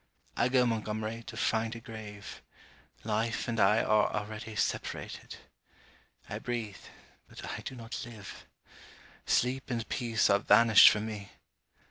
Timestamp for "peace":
9.89-10.27